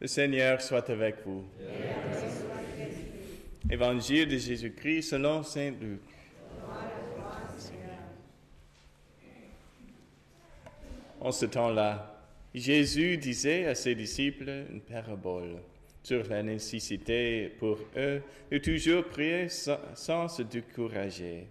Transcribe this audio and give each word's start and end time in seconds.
Le 0.00 0.06
Seigneur 0.06 0.60
soit 0.62 0.88
avec 0.90 1.16
vous. 1.26 1.44
Évangile 3.68 4.28
de 4.28 4.36
Jésus-Christ 4.36 5.02
selon 5.02 5.42
Saint 5.42 5.72
Luc. 5.72 6.00
En 11.20 11.32
ce 11.32 11.46
temps-là, 11.46 12.22
Jésus 12.54 13.16
disait 13.16 13.66
à 13.66 13.74
ses 13.74 13.96
disciples 13.96 14.66
une 14.70 14.80
parabole 14.80 15.56
sur 16.04 16.22
la 16.28 16.44
nécessité 16.44 17.48
pour 17.58 17.78
eux 17.96 18.22
de 18.52 18.58
toujours 18.58 19.04
prier 19.04 19.48
sans, 19.48 19.80
sans 19.94 20.28
se 20.28 20.42
décourager. 20.42 21.48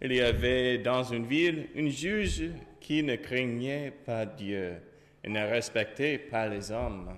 Il 0.00 0.14
y 0.14 0.22
avait 0.22 0.78
dans 0.78 1.02
une 1.02 1.26
ville 1.26 1.68
une 1.74 1.90
juge 1.90 2.44
qui 2.80 3.02
ne 3.02 3.16
craignait 3.16 3.92
pas 4.06 4.24
Dieu 4.24 4.76
et 5.22 5.28
ne 5.28 5.46
respectait 5.46 6.16
pas 6.16 6.48
les 6.48 6.72
hommes. 6.72 7.10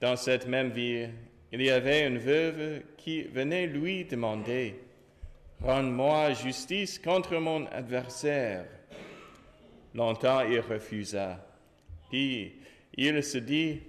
Dans 0.00 0.16
cette 0.16 0.46
même 0.46 0.70
ville, 0.70 1.10
il 1.50 1.62
y 1.62 1.70
avait 1.70 2.06
une 2.06 2.18
veuve 2.18 2.82
qui 2.96 3.22
venait 3.22 3.66
lui 3.66 4.04
demander, 4.04 4.76
Rends-moi 5.60 6.34
justice 6.34 7.00
contre 7.00 7.36
mon 7.38 7.66
adversaire. 7.66 8.64
Longtemps 9.92 10.42
il 10.42 10.60
refusa. 10.60 11.44
Puis 12.10 12.60
il 12.96 13.24
se 13.24 13.38
dit, 13.38 13.80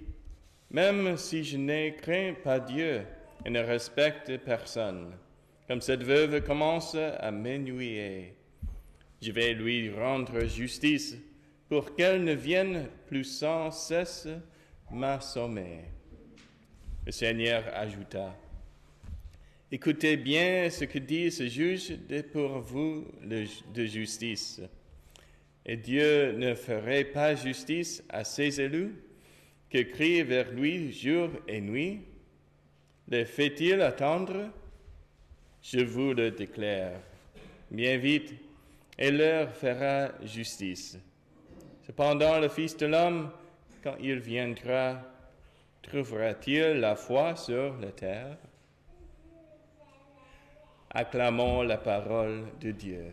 Même 0.72 1.16
si 1.16 1.44
je 1.44 1.56
ne 1.56 1.90
crains 1.90 2.34
pas 2.42 2.58
Dieu 2.58 3.02
et 3.44 3.50
ne 3.50 3.60
respecte 3.60 4.36
personne, 4.38 5.12
comme 5.68 5.80
cette 5.80 6.02
veuve 6.02 6.42
commence 6.42 6.96
à 6.96 7.30
m'ennuyer, 7.30 8.34
je 9.22 9.30
vais 9.30 9.54
lui 9.54 9.94
rendre 9.94 10.44
justice 10.46 11.16
pour 11.68 11.94
qu'elle 11.94 12.24
ne 12.24 12.32
vienne 12.32 12.88
plus 13.06 13.22
sans 13.22 13.70
cesse 13.70 14.26
m'assommer. 14.90 15.84
Le 17.10 17.12
Seigneur 17.12 17.64
ajouta, 17.74 18.36
Écoutez 19.72 20.16
bien 20.16 20.70
ce 20.70 20.84
que 20.84 21.00
dit 21.00 21.32
ce 21.32 21.48
juge 21.48 21.96
pour 22.32 22.60
vous 22.60 23.04
de 23.24 23.84
justice. 23.84 24.60
Et 25.66 25.76
Dieu 25.76 26.30
ne 26.38 26.54
ferait 26.54 27.02
pas 27.02 27.34
justice 27.34 28.00
à 28.08 28.22
ses 28.22 28.60
élus 28.60 28.94
qui 29.68 29.88
crient 29.88 30.22
vers 30.22 30.52
lui 30.52 30.92
jour 30.92 31.30
et 31.48 31.60
nuit 31.60 32.02
Les 33.08 33.24
fait-il 33.24 33.82
attendre? 33.82 34.48
Je 35.64 35.80
vous 35.80 36.12
le 36.12 36.30
déclare. 36.30 37.00
Bien 37.72 37.96
vite, 37.96 38.34
et 38.96 39.10
leur 39.10 39.52
fera 39.52 40.12
justice. 40.22 40.96
Cependant, 41.84 42.38
le 42.38 42.48
Fils 42.48 42.76
de 42.76 42.86
l'homme, 42.86 43.32
quand 43.82 43.96
il 44.00 44.20
viendra, 44.20 45.02
trouvera-t-il 45.82 46.80
la 46.80 46.96
foi 46.96 47.36
sur 47.36 47.76
la 47.78 47.92
terre? 47.92 48.36
Acclamons 50.92 51.62
la 51.62 51.78
parole 51.78 52.46
de 52.60 52.72
Dieu. 52.72 53.12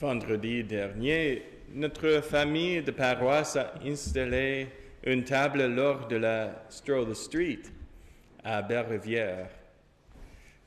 Vendredi 0.00 0.64
dernier, 0.64 1.44
notre 1.72 2.20
famille 2.22 2.82
de 2.82 2.90
paroisse 2.90 3.54
a 3.54 3.74
installé 3.84 4.66
une 5.04 5.22
table 5.22 5.66
lors 5.66 6.08
de 6.08 6.16
la 6.16 6.64
Stroll 6.68 7.14
Street 7.14 7.62
à 8.42 8.60
Belle-Rivière. 8.62 9.61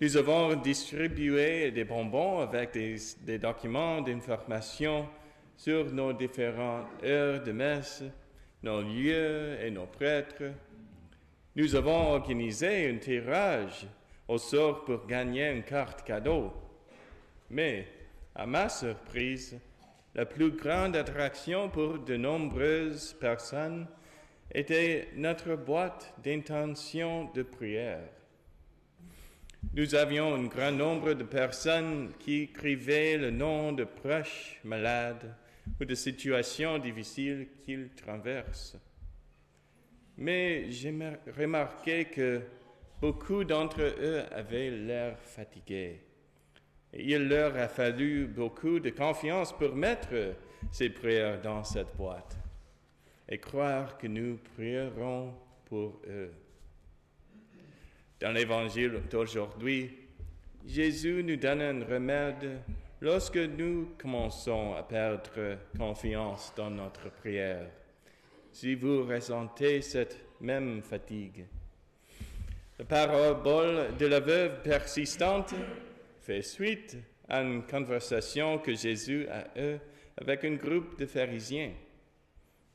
Nous 0.01 0.17
avons 0.17 0.55
distribué 0.55 1.71
des 1.71 1.85
bonbons 1.85 2.41
avec 2.41 2.73
des, 2.73 3.39
documents 3.39 4.01
d'information 4.01 5.07
sur 5.55 5.85
nos 5.93 6.11
différentes 6.11 6.87
heures 7.01 7.41
de 7.41 7.53
messe, 7.53 8.03
nos 8.61 8.81
lieux 8.81 9.57
et 9.61 9.71
nos 9.71 9.85
prêtres. 9.85 10.51
Nous 11.55 11.77
avons 11.77 12.11
organisé 12.11 12.89
un 12.89 12.97
tirage 12.97 13.87
au 14.27 14.37
sort 14.37 14.83
pour 14.83 15.07
gagner 15.07 15.49
une 15.49 15.63
carte 15.63 16.03
cadeau. 16.03 16.51
Mais, 17.49 17.87
à 18.35 18.45
ma 18.45 18.67
surprise, 18.67 19.57
la 20.13 20.25
plus 20.25 20.51
grande 20.51 20.97
attraction 20.97 21.69
pour 21.69 21.99
de 21.99 22.17
nombreuses 22.17 23.13
personnes 23.13 23.87
était 24.53 25.07
notre 25.15 25.55
boîte 25.55 26.13
d'intention 26.21 27.31
de 27.33 27.43
prière. 27.43 28.09
Nous 29.73 29.95
avions 29.95 30.35
un 30.35 30.45
grand 30.45 30.71
nombre 30.71 31.13
de 31.13 31.23
personnes 31.23 32.11
qui 32.19 32.43
écrivaient 32.43 33.17
le 33.17 33.31
nom 33.31 33.73
de 33.73 33.83
proches 33.83 34.59
malades 34.63 35.35
ou 35.79 35.85
de 35.85 35.95
situations 35.95 36.77
difficiles 36.77 37.47
qu'ils 37.63 37.89
traversent. 37.89 38.77
Mais 40.17 40.71
j'ai 40.71 40.93
remarqué 41.37 42.05
que 42.05 42.41
beaucoup 43.01 43.43
d'entre 43.43 43.81
eux 43.81 44.23
avaient 44.31 44.71
l'air 44.71 45.19
fatigués. 45.19 46.01
Et 46.93 47.11
il 47.13 47.27
leur 47.27 47.57
a 47.57 47.67
fallu 47.67 48.27
beaucoup 48.27 48.79
de 48.79 48.91
confiance 48.91 49.51
pour 49.51 49.75
mettre 49.75 50.35
ces 50.71 50.89
prières 50.89 51.41
dans 51.41 51.63
cette 51.63 51.95
boîte 51.97 52.37
et 53.27 53.37
croire 53.37 53.97
que 53.97 54.07
nous 54.07 54.37
prierons 54.55 55.33
pour 55.65 55.99
eux. 56.07 56.31
Dans 58.19 58.31
l'évangile 58.31 59.01
d'aujourd'hui, 59.09 59.91
Jésus 60.65 61.21
nous 61.21 61.35
donne 61.35 61.61
un 61.61 61.85
remède 61.85 62.61
lorsque 63.01 63.37
nous 63.37 63.89
commençons 63.97 64.73
à 64.73 64.83
perdre 64.83 65.57
confiance 65.77 66.53
dans 66.55 66.69
notre 66.69 67.09
prière. 67.11 67.67
Si 68.53 68.73
vous 68.73 69.05
ressentez 69.05 69.81
cette 69.81 70.17
même 70.39 70.81
fatigue, 70.81 71.45
la 72.79 72.85
parabole 72.85 73.97
de 73.97 74.05
la 74.05 74.21
veuve 74.21 74.61
persistante 74.61 75.53
fait 76.21 76.41
suite 76.41 76.97
à 77.27 77.41
une 77.41 77.63
conversation 77.63 78.59
que 78.59 78.73
Jésus 78.73 79.27
a 79.27 79.59
eue 79.59 79.77
avec 80.17 80.45
un 80.45 80.55
groupe 80.55 80.97
de 80.97 81.05
pharisiens. 81.05 81.73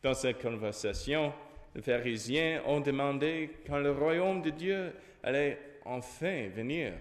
Dans 0.02 0.14
cette 0.14 0.40
conversation, 0.40 1.32
les 1.74 1.82
pharisiens 1.82 2.62
ont 2.66 2.80
demandé 2.80 3.50
quand 3.66 3.78
le 3.78 3.92
royaume 3.92 4.42
de 4.42 4.50
Dieu 4.50 4.92
allait 5.22 5.58
enfin 5.84 6.48
venir. 6.48 6.94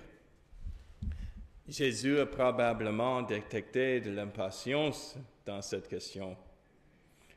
Jésus 1.67 2.19
a 2.19 2.25
probablement 2.25 3.21
détecté 3.21 3.99
de 3.99 4.11
l'impatience 4.11 5.17
dans 5.45 5.61
cette 5.61 5.87
question, 5.87 6.35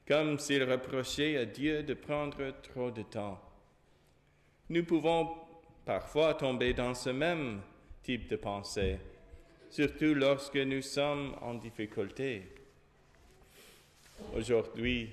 comme 0.07 0.39
s'il 0.39 0.65
reprochait 0.65 1.37
à 1.37 1.45
Dieu 1.45 1.83
de 1.83 1.95
prendre 1.95 2.51
trop 2.63 2.91
de 2.91 3.03
temps. 3.03 3.41
Nous 4.69 4.85
pouvons 4.85 5.35
parfois 5.85 6.35
tomber 6.35 6.73
dans 6.73 6.95
ce 6.95 7.11
même 7.11 7.61
type 8.03 8.29
de 8.29 8.37
pensée, 8.37 8.99
surtout 9.71 10.15
lorsque 10.15 10.57
nous 10.57 10.83
sommes 10.83 11.37
en 11.43 11.55
difficulté. 11.55 12.49
Aujourd'hui, 14.35 15.11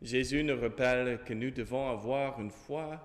Jésus 0.00 0.44
nous 0.44 0.60
rappelle 0.60 1.20
que 1.24 1.34
nous 1.34 1.50
devons 1.50 1.90
avoir 1.90 2.40
une 2.40 2.50
foi 2.50 3.00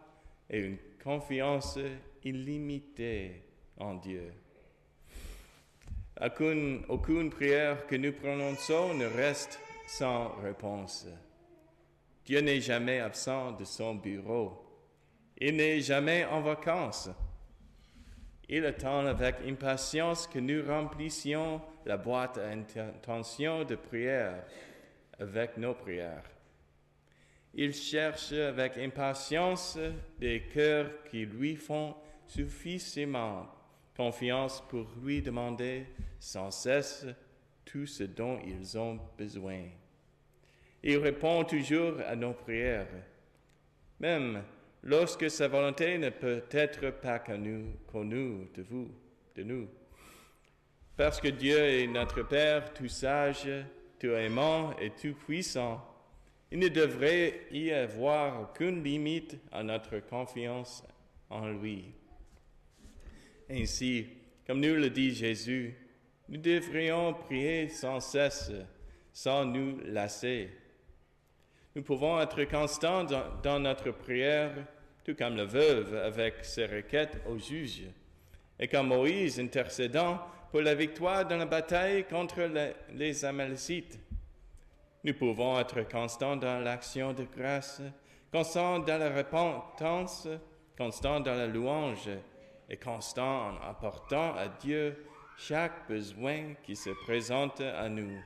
et 0.49 0.59
une 0.59 0.77
confiance 1.03 1.79
illimitée 2.23 3.43
en 3.77 3.95
Dieu. 3.95 4.31
Aucune, 6.21 6.85
aucune 6.89 7.29
prière 7.31 7.87
que 7.87 7.95
nous 7.95 8.13
prononçons 8.13 8.93
ne 8.93 9.05
reste 9.05 9.59
sans 9.87 10.35
réponse. 10.41 11.07
Dieu 12.25 12.39
n'est 12.39 12.61
jamais 12.61 12.99
absent 12.99 13.53
de 13.53 13.65
son 13.65 13.95
bureau. 13.95 14.63
Il 15.37 15.57
n'est 15.57 15.81
jamais 15.81 16.25
en 16.25 16.41
vacances. 16.41 17.09
Il 18.47 18.65
attend 18.65 19.05
avec 19.07 19.37
impatience 19.45 20.27
que 20.27 20.39
nous 20.39 20.63
remplissions 20.65 21.59
la 21.85 21.97
boîte 21.97 22.37
à 22.37 22.49
intention 22.49 23.63
de 23.63 23.75
prière 23.75 24.43
avec 25.19 25.57
nos 25.57 25.73
prières. 25.73 26.33
Il 27.55 27.73
cherche 27.73 28.32
avec 28.32 28.78
impatience 28.78 29.78
des 30.20 30.41
cœurs 30.52 30.90
qui 31.09 31.26
lui 31.26 31.55
font 31.55 31.96
suffisamment 32.26 33.47
confiance 33.96 34.64
pour 34.70 34.88
lui 35.03 35.22
demander 35.22 35.85
sans 36.20 36.50
cesse 36.50 37.05
tout 37.64 37.85
ce 37.85 38.03
dont 38.03 38.40
ils 38.44 38.78
ont 38.78 39.00
besoin. 39.17 39.66
Il 40.82 40.97
répond 40.97 41.44
toujours 41.44 42.00
à 42.08 42.16
nos 42.16 42.34
prières, 42.34 42.88
même 43.99 44.44
lorsque 44.82 45.29
sa 45.29 45.47
volonté 45.47 45.97
ne 45.99 46.09
peut 46.09 46.44
être 46.49 46.90
pas 46.90 47.20
connue, 47.20 47.66
connue 47.85 48.49
de 48.56 48.64
vous, 48.64 48.90
de 49.35 49.44
nous. 49.44 49.67
Parce 50.97 51.22
que 51.22 51.29
Dieu 51.29 51.58
est 51.58 51.88
notre 51.88 52.23
Père 52.23 52.73
tout 52.73 52.90
sage, 52.90 53.47
tout 53.99 54.08
aimant 54.08 54.76
et 54.78 54.90
tout 54.90 55.14
puissant, 55.14 55.92
il 56.53 56.59
ne 56.59 56.67
devrait 56.67 57.47
y 57.52 57.72
avoir 57.72 58.44
aucune 58.44 58.84
limite 58.84 59.40
à 59.52 59.64
notre 59.64 59.97
confiance 59.97 60.84
en 61.28 61.50
lui. 61.50 61.85
Ainsi, 63.50 64.05
Comme 64.46 64.59
nous 64.59 64.76
le 64.76 64.91
dit 64.91 65.16
Jésus, 65.16 65.73
nous 66.29 66.38
devrions 66.38 67.16
prier 67.16 67.70
sans 67.70 68.00
cesse, 68.00 68.52
sans 69.11 69.46
nous 69.46 69.79
lasser. 69.85 70.52
Nous 71.76 71.82
pouvons 71.82 72.22
être 72.22 72.44
constants 72.44 73.03
dans, 73.03 73.59
notre 73.59 73.90
prière, 73.90 74.53
tout 75.03 75.16
comme 75.16 75.35
le 75.35 75.46
veuve 75.46 75.96
avec 75.96 76.46
ses 76.46 76.67
requêtes 76.67 77.20
au 77.28 77.40
juge, 77.40 77.82
et 78.59 78.67
comme 78.67 78.90
Moïse 78.90 79.40
intercédant 79.40 80.22
pour 80.52 80.61
la 80.61 80.76
victoire 80.76 81.28
dans 81.28 81.38
la 81.38 81.47
bataille 81.47 82.03
contre 82.03 82.47
les 82.94 83.26
Amalécites. 83.26 83.97
Nous 85.05 85.14
pouvons 85.14 85.59
être 85.59 85.82
constants 85.90 86.38
dans 86.38 86.64
l'action 86.64 87.11
de 87.11 87.26
grâce, 87.26 87.82
constants 88.32 88.79
dans 88.79 88.97
la 88.97 89.14
repentance, 89.14 90.29
constants 90.78 91.20
dans 91.20 91.35
la 91.35 91.47
louange 91.47 92.09
et 92.70 92.78
constants 92.78 93.50
en 93.50 93.70
apportant 93.70 94.34
à 94.35 94.47
Dieu 94.47 95.05
chaque 95.38 95.90
besoin 95.90 96.53
qui 96.64 96.78
se 96.78 96.90
présente 97.03 97.59
à 97.59 97.90
nous. 97.90 98.17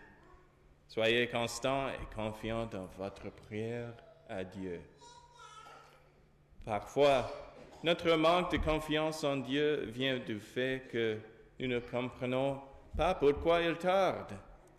Soyez 0.88 1.28
constants 1.28 1.90
et 1.90 2.16
confiants 2.16 2.68
dans 2.68 2.86
votre 2.98 3.32
prière 3.32 3.94
à 4.30 4.44
Dieu. 4.44 4.80
Parfois, 6.64 7.28
notre 7.84 8.12
manque 8.14 8.52
de 8.52 8.58
confiance 8.58 9.24
en 9.24 9.38
Dieu 9.38 9.86
vient 9.86 10.20
du 10.20 10.40
fait 10.40 10.88
que 10.92 11.18
nous 11.60 11.68
ne 11.68 11.80
comprenons 11.80 12.62
pas 12.96 13.16
pourquoi 13.16 13.62
il 13.62 13.78
tarde 13.78 14.34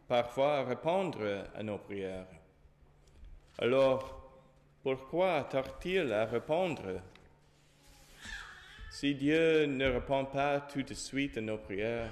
parfois 0.09 0.65
répondre 0.65 1.45
à 1.55 1.63
nos 1.63 1.79
prières. 1.79 2.27
Alors, 3.59 4.33
pourquoi 4.83 5.45
tarde-t-il 5.45 6.13
à 6.13 6.25
répondre? 6.25 7.03
Si 8.91 9.15
Dieu 9.15 9.67
ne 9.67 9.87
répond 9.87 10.25
pas 10.25 10.61
tout 10.61 10.83
de 10.83 10.95
suite 10.95 11.37
à 11.37 11.43
nos 11.43 11.59
prières, 11.59 12.11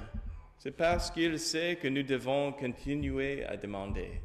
c'est 0.58 0.76
parce 0.76 1.10
qu'il 1.10 1.38
sait 1.38 1.76
que 1.76 1.88
nous 1.88 2.02
devons 2.02 2.52
continuer 2.52 3.44
à 3.44 3.56
demander. 3.56 4.20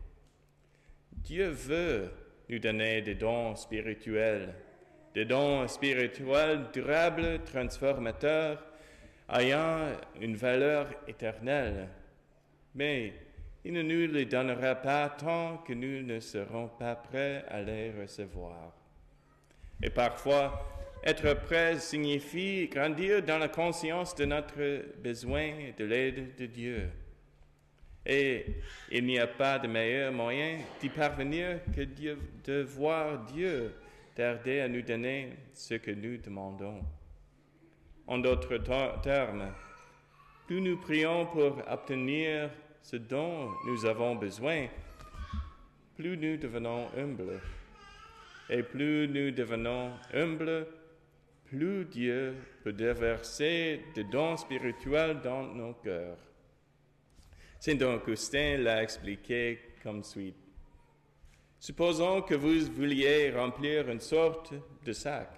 Dieu 1.14 1.48
veut 1.48 2.12
nous 2.50 2.60
donner 2.60 3.02
des 3.02 3.16
dons 3.16 3.56
spirituels, 3.56 4.54
des 5.14 5.26
dons 5.26 5.68
spirituels 5.68 6.66
durables, 6.74 7.44
transformateurs, 7.46 8.62
ayant 9.30 9.88
une 10.20 10.36
valeur 10.36 10.88
éternelle. 11.08 11.88
Mais 12.76 13.14
il 13.64 13.74
ne 13.74 13.82
nous 13.82 14.12
les 14.12 14.26
donnera 14.26 14.76
pas 14.76 15.10
tant 15.10 15.58
que 15.58 15.74
nous 15.74 16.02
ne 16.02 16.20
serons 16.20 16.68
pas 16.68 16.96
prêts 16.96 17.46
à 17.48 17.62
les 17.62 17.92
recevoir. 17.92 18.74
Et 19.84 19.90
parfois, 19.90 20.68
être 21.04 21.34
prêt 21.46 21.80
signifie 21.80 22.68
grandir 22.68 23.24
dans 23.24 23.38
la 23.38 23.48
conscience 23.48 24.16
de 24.16 24.26
notre 24.26 25.00
besoin 25.02 25.72
de 25.78 25.86
l'aide 25.86 26.36
de 26.36 26.46
Dieu. 26.46 26.90
Et 28.06 28.46
il 28.92 29.06
n'y 29.06 29.20
a 29.20 29.28
pas 29.28 29.60
de 29.60 29.68
meilleur 29.68 30.12
moyen 30.12 30.58
d'y 30.80 30.90
parvenir 30.90 31.60
que 31.76 31.82
de 31.82 32.62
voir 32.64 33.26
Dieu 33.26 33.74
tarder 34.16 34.62
à 34.62 34.68
nous 34.68 34.82
donner 34.82 35.34
ce 35.54 35.76
que 35.76 35.92
nous 35.92 36.18
demandons. 36.18 36.82
En 38.08 38.18
d'autres 38.18 38.58
termes, 39.02 39.54
plus 40.48 40.62
nous 40.62 40.78
prions 40.78 41.28
pour 41.28 41.62
obtenir 41.68 42.50
ce 42.82 42.96
dont 42.96 43.50
nous 43.66 43.86
avons 43.86 44.16
besoin, 44.16 44.68
plus 45.96 46.18
nous 46.18 46.38
devenons 46.38 46.88
humbles. 46.98 47.40
Et 48.50 48.64
plus 48.64 49.08
nous 49.08 49.32
devenons 49.32 49.92
humbles, 50.14 50.68
plus 51.46 51.86
Dieu 51.86 52.36
peut 52.64 52.74
déverser 52.74 53.82
des 53.96 54.04
dons 54.04 54.38
spirituels 54.38 55.22
dans 55.22 55.44
nos 55.44 55.74
cœurs. 55.74 56.18
Saint 57.60 57.80
Augustin 57.82 58.58
l'a 58.58 58.82
expliqué 58.82 59.60
comme 59.84 60.04
suit. 60.04 60.34
Supposons 61.60 62.24
que 62.24 62.34
vous 62.34 62.72
vouliez 62.74 63.32
remplir 63.32 63.88
une 63.90 64.00
sorte 64.00 64.54
de 64.84 64.94
sac 64.94 65.30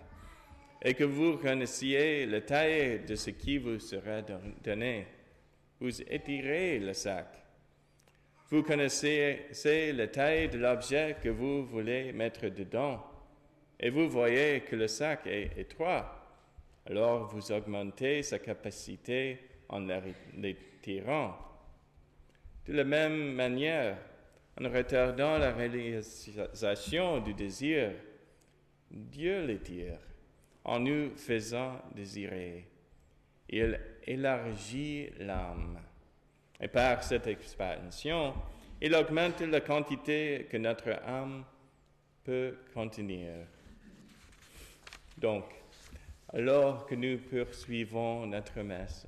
et 0.81 0.93
que 0.93 1.03
vous 1.03 1.37
connaissiez 1.37 2.25
la 2.25 2.41
taille 2.41 3.03
de 3.05 3.15
ce 3.15 3.31
qui 3.31 3.57
vous 3.57 3.79
sera 3.79 4.21
donné. 4.63 5.05
Vous 5.83 6.01
étirez 6.03 6.79
le 6.79 6.93
sac. 6.93 7.27
Vous 8.49 8.63
connaissez 8.63 9.91
la 9.93 10.07
taille 10.07 10.47
de 10.47 10.57
l'objet 10.57 11.17
que 11.21 11.27
vous 11.27 11.65
voulez 11.65 12.13
mettre 12.13 12.47
dedans 12.47 13.03
et 13.77 13.89
vous 13.89 14.07
voyez 14.07 14.61
que 14.61 14.77
le 14.77 14.87
sac 14.87 15.27
est 15.27 15.51
étroit, 15.57 16.23
alors 16.85 17.27
vous 17.27 17.51
augmentez 17.51 18.23
sa 18.23 18.39
capacité 18.39 19.39
en 19.67 19.85
l'étirant. 20.37 21.35
De 22.65 22.71
la 22.71 22.85
même 22.85 23.33
manière, 23.33 23.97
en 24.61 24.69
retardant 24.69 25.37
la 25.37 25.51
réalisation 25.51 27.19
du 27.19 27.33
désir, 27.33 27.91
Dieu 28.89 29.45
l'étire 29.45 29.99
en 30.63 30.79
nous 30.79 31.13
faisant 31.17 31.81
désirer. 31.93 32.72
Il 33.55 33.79
élargit 34.07 35.11
l'âme. 35.19 35.79
Et 36.59 36.67
par 36.67 37.03
cette 37.03 37.27
expansion, 37.27 38.33
il 38.81 38.95
augmente 38.95 39.41
la 39.41 39.61
quantité 39.61 40.47
que 40.49 40.57
notre 40.57 40.89
âme 41.05 41.45
peut 42.23 42.57
contenir. 42.73 43.29
Donc, 45.19 45.43
alors 46.33 46.87
que 46.87 46.95
nous 46.95 47.19
poursuivons 47.19 48.25
notre 48.25 48.59
messe, 48.61 49.05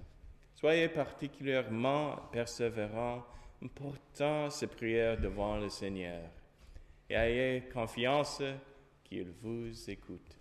soyez 0.54 0.90
particulièrement 0.90 2.16
persévérants 2.32 3.26
en 3.64 3.68
portant 3.68 4.52
ces 4.52 4.68
prières 4.68 5.20
devant 5.20 5.58
le 5.58 5.70
Seigneur 5.70 6.22
et 7.10 7.16
ayez 7.16 7.62
confiance 7.74 8.44
qu'il 9.04 9.32
vous 9.42 9.90
écoute. 9.90 10.38